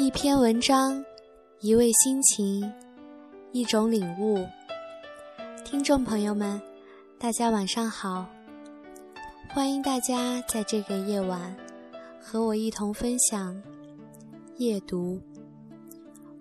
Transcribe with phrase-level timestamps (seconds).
[0.00, 1.04] 一篇文章，
[1.58, 2.72] 一位心情，
[3.50, 4.46] 一种领悟。
[5.64, 6.62] 听众朋友们，
[7.18, 8.24] 大家晚上好！
[9.48, 11.52] 欢迎大家在这个夜晚
[12.20, 13.60] 和我一同分享
[14.58, 15.20] 夜读。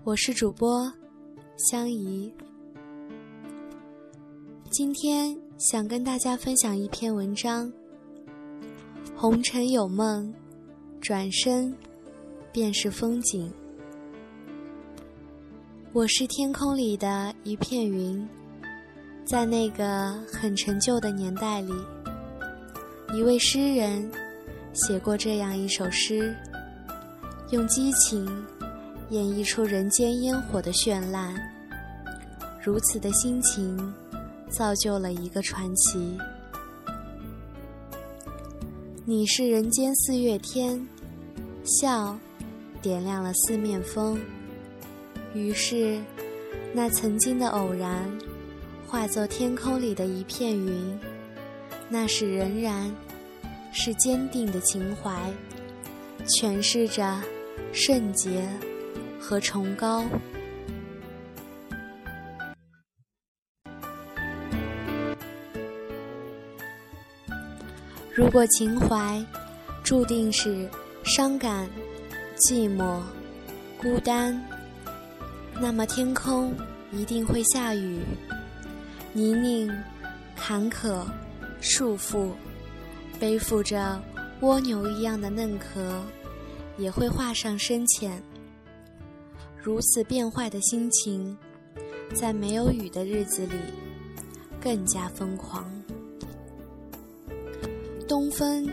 [0.04, 0.94] 我是主播
[1.58, 2.32] 香怡，
[4.70, 7.74] 今天想跟大家分享一篇文章：
[9.16, 10.32] 红尘有梦，
[11.02, 11.76] 转身。
[12.52, 13.52] 便是风景。
[15.94, 18.28] 我是天空里的一片云，
[19.26, 21.74] 在那个很陈旧的年代里，
[23.14, 24.12] 一位诗人
[24.74, 26.36] 写过这样一首诗，
[27.52, 28.26] 用激情
[29.10, 31.36] 演绎出人间烟火的绚烂。
[32.62, 33.94] 如此的心情，
[34.50, 36.18] 造就了一个传奇。
[39.06, 40.86] 你是人间四月天，
[41.64, 42.20] 笑。
[42.88, 44.18] 点亮了四面风，
[45.34, 46.00] 于是，
[46.74, 48.10] 那曾经的偶然，
[48.88, 50.98] 化作天空里的一片云。
[51.90, 52.90] 那是仍然，
[53.74, 55.12] 是坚定的情怀，
[56.28, 57.22] 诠释着
[57.74, 58.48] 圣洁
[59.20, 60.06] 和崇高。
[68.14, 69.22] 如果情怀
[69.84, 70.70] 注定是
[71.04, 71.70] 伤感。
[72.38, 73.02] 寂寞、
[73.82, 74.40] 孤单，
[75.60, 76.54] 那么天空
[76.92, 78.00] 一定会下雨。
[79.12, 79.76] 泥泞、
[80.36, 81.04] 坎坷、
[81.60, 82.30] 束缚，
[83.20, 84.00] 背负着
[84.42, 86.04] 蜗牛一样的嫩壳，
[86.78, 88.22] 也会画上深浅。
[89.60, 91.36] 如此变坏的心情，
[92.14, 93.56] 在没有雨的日子里，
[94.62, 95.66] 更加疯狂。
[98.08, 98.70] 东风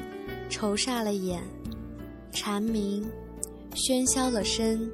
[0.50, 1.42] 愁煞了眼，
[2.30, 3.02] 蝉鸣。
[3.74, 4.88] 喧嚣了身，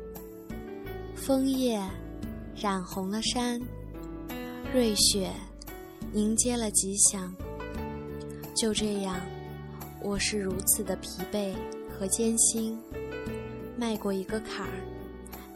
[1.14, 1.78] 枫叶
[2.56, 3.60] 染红了山，
[4.72, 5.30] 瑞雪
[6.14, 7.30] 迎接了吉祥。
[8.56, 9.20] 就这样，
[10.02, 11.52] 我是如此的疲惫
[11.90, 12.78] 和艰辛，
[13.76, 14.72] 迈过一个坎儿，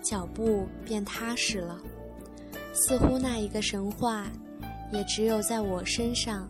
[0.03, 1.81] 脚步便踏实了。
[2.75, 4.27] 似乎那一个神话，
[4.93, 6.47] 也只有在我身上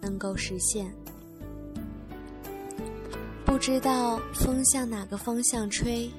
[0.00, 0.92] 能够实现。
[3.44, 6.10] 不知道风向哪个方向吹，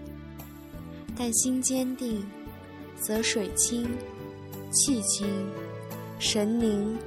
[1.17, 2.23] 但心坚定，
[2.99, 3.87] 则水清、
[4.71, 5.27] 气清、
[6.19, 6.97] 神宁。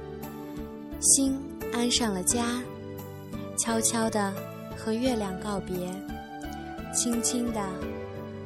[0.99, 1.35] 心
[1.73, 2.61] 安上了家，
[3.57, 4.33] 悄悄地
[4.77, 5.89] 和月亮告别，
[6.93, 7.65] 轻轻地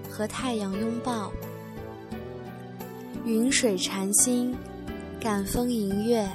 [0.10, 1.32] 和太阳拥抱。
[3.26, 4.56] 云水禅心，
[5.20, 6.30] 感风吟月，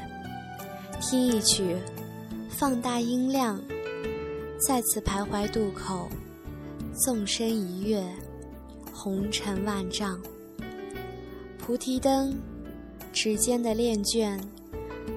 [1.01, 1.77] 听一曲，
[2.51, 3.59] 放大音量。
[4.69, 6.09] 在此徘徊渡口，
[6.93, 8.05] 纵身一跃，
[9.03, 10.21] 红尘万丈。
[11.59, 12.39] 菩提灯，
[13.15, 14.39] 指尖的恋卷，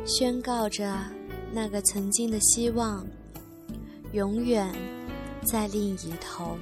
[0.05, 0.97] 宣告着
[1.51, 3.05] 那个曾经的希望，
[4.13, 4.73] 永远
[5.43, 6.57] 在另一头。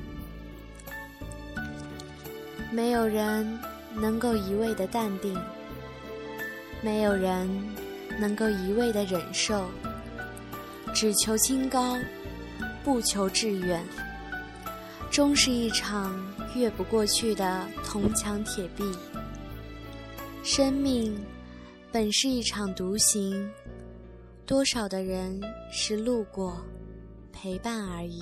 [2.71, 3.59] 没有人
[3.93, 5.39] 能够一味的淡定，
[6.81, 7.47] 没有人
[8.19, 9.69] 能够一味的忍受，
[10.91, 11.95] 只求清高。
[12.83, 13.85] 不求致远，
[15.11, 16.17] 终是一场
[16.55, 18.83] 越不过去的铜墙铁壁。
[20.41, 21.13] 生命
[21.91, 23.51] 本是一场独行，
[24.45, 25.39] 多少的人
[25.69, 26.65] 是路过、
[27.33, 28.21] 陪伴而已。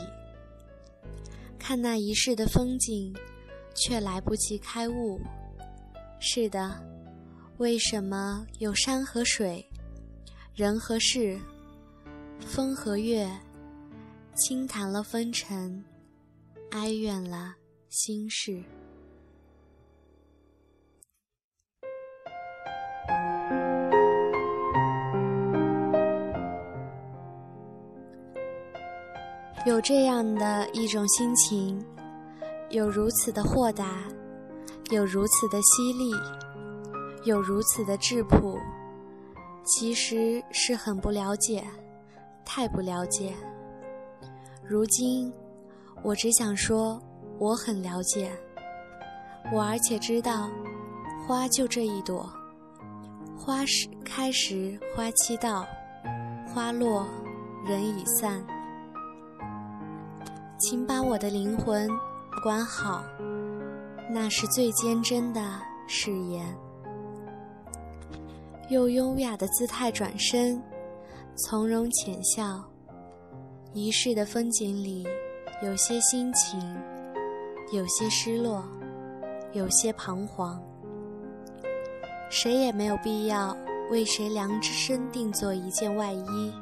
[1.60, 3.16] 看那一世的风景，
[3.76, 5.22] 却来不及开悟。
[6.20, 6.76] 是的，
[7.58, 9.64] 为什么有山和水，
[10.56, 11.40] 人和事，
[12.40, 13.30] 风和月？
[14.36, 15.84] 轻弹了风尘，
[16.72, 17.56] 哀怨了
[17.90, 18.64] 心事。
[29.66, 31.84] 有这样的一种心情，
[32.70, 34.04] 有如此的豁达，
[34.90, 36.12] 有如此的犀利，
[37.26, 38.58] 有如此的质朴，
[39.66, 41.64] 其实是很不了解，
[42.46, 43.34] 太不了解。
[44.64, 45.32] 如今，
[46.04, 47.02] 我只想说，
[47.38, 48.32] 我很了解。
[49.54, 50.50] 我而且知道，
[51.26, 52.32] 花就这一朵，
[53.38, 55.66] 花时开时花期到，
[56.48, 57.08] 花落
[57.66, 58.44] 人已散。
[60.60, 61.90] 请把我的灵魂
[62.44, 63.04] 管好，
[64.10, 65.42] 那是最坚贞的
[65.88, 66.46] 誓言。
[68.70, 70.62] 用优雅的姿态转身，
[71.36, 72.64] 从容浅笑。
[73.74, 75.08] 一世的风景里，
[75.62, 76.58] 有些心情，
[77.74, 78.64] 有些失落，
[79.52, 80.58] 有些彷徨。
[82.30, 83.58] 谁也没有必要
[83.92, 86.54] 为谁量身定做一件外衣，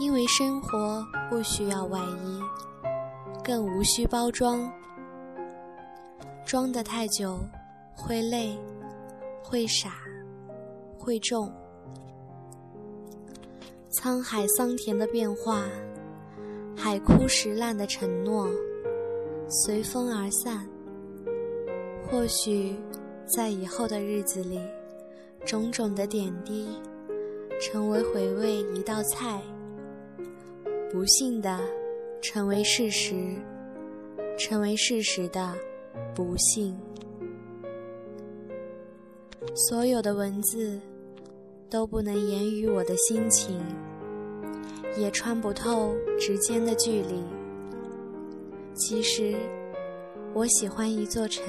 [0.00, 2.40] 因为生活不需要外衣，
[3.44, 4.68] 更无需包装。
[6.44, 7.38] 装得太久，
[7.94, 8.58] 会累，
[9.44, 9.92] 会傻，
[10.98, 11.52] 会重。
[13.92, 15.62] 沧海桑田的变化，
[16.88, 18.48] 海枯石烂的承诺，
[19.48, 20.64] 随风而散。
[22.06, 22.76] 或许。
[23.26, 24.60] 在以后的日子里，
[25.44, 26.68] 种种的点滴，
[27.60, 29.40] 成为回味一道菜；
[30.92, 31.58] 不幸的，
[32.22, 33.16] 成为事实；
[34.38, 35.54] 成为事实的，
[36.14, 36.78] 不幸。
[39.68, 40.78] 所有的文字，
[41.68, 43.60] 都不能言语我的心情，
[44.96, 47.22] 也穿不透指尖的距离。
[48.74, 49.36] 其实，
[50.34, 51.44] 我喜欢一座城。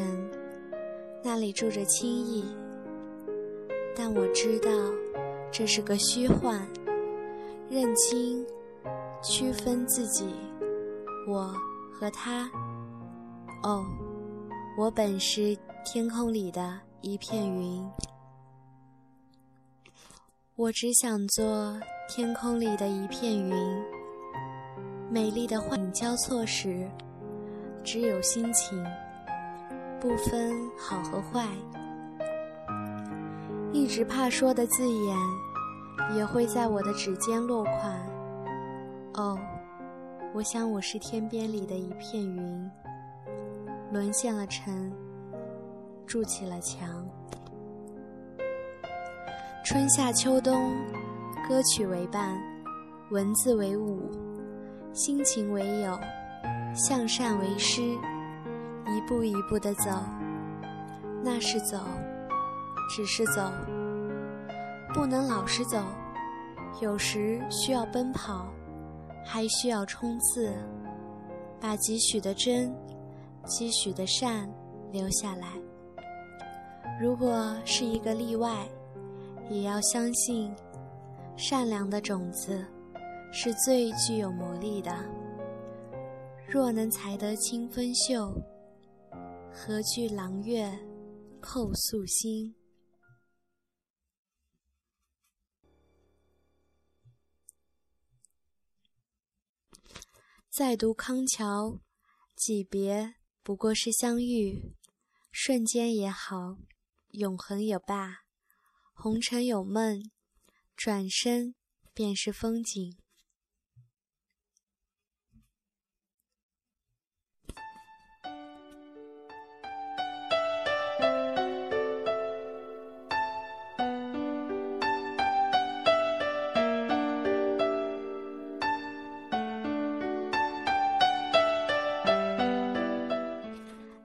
[1.24, 2.46] 那里住着轻易，
[3.96, 4.70] 但我知道
[5.52, 6.66] 这是个虚幻。
[7.70, 8.46] 认清、
[9.22, 10.26] 区分自己，
[11.28, 11.54] 我
[11.92, 12.50] 和他。
[13.64, 13.84] 哦，
[14.78, 17.86] 我本是天空里的一片云。
[20.56, 21.78] 我只想做
[22.10, 23.54] 天空里的一片云。
[25.10, 26.88] 美丽的幻影交错时，
[27.84, 28.82] 只有心情。
[30.00, 31.48] 不分好和坏，
[33.74, 35.18] 一直怕说的字眼，
[36.16, 38.00] 也会在我的指尖落款。
[39.16, 39.38] 哦，
[40.36, 42.72] 我想我是天边里的一片云，
[43.92, 44.94] 沦陷了城，
[46.06, 46.88] 筑起了墙。
[49.66, 50.72] 春夏秋冬，
[51.48, 52.38] 歌曲为伴，
[53.10, 54.12] 文字为舞，
[54.92, 55.98] 心情为友，
[56.76, 57.82] 向善为师。
[58.86, 59.90] 一步一步的走，
[61.24, 61.80] 那是走，
[62.90, 63.50] 只是走，
[64.94, 65.82] 不能老是走。
[66.82, 68.46] 有时需要奔跑，
[69.26, 70.54] 还需要冲刺，
[71.62, 72.76] 把几许的真，
[73.46, 74.50] 几许的善
[74.92, 75.48] 留下来。
[77.00, 78.68] 如果是一个例外，
[79.50, 80.54] 也要相信，
[81.38, 82.66] 善良的种子
[83.32, 84.92] 是最具有魔力的。
[86.50, 88.34] 若能采得清风秀。
[89.60, 90.72] 何惧朗月
[91.40, 92.56] 扣素心？
[100.50, 101.80] 再读康桥，
[102.36, 104.76] 几别不过是相遇，
[105.32, 106.58] 瞬间也好，
[107.10, 108.20] 永恒也罢，
[108.94, 110.02] 红尘有梦，
[110.78, 111.56] 转身
[111.92, 112.96] 便是风景。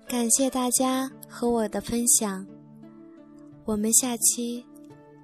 [0.08, 2.46] 感谢大家和我的分享，
[3.66, 4.64] 我们下期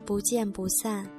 [0.05, 1.18] 不见不散。